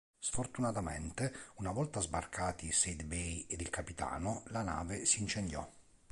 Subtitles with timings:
[0.17, 5.69] Sfortunatamente, una volta sbarcati Said Bey ed il capitano, la nave si incendiò.